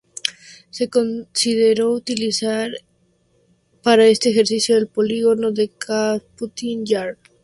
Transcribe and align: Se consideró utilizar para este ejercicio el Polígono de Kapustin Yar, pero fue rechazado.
Se 0.71 0.89
consideró 0.89 1.91
utilizar 1.93 2.71
para 3.83 4.07
este 4.07 4.31
ejercicio 4.31 4.75
el 4.75 4.87
Polígono 4.87 5.51
de 5.51 5.69
Kapustin 5.69 6.83
Yar, 6.87 7.03
pero 7.03 7.05
fue 7.05 7.13
rechazado. 7.19 7.37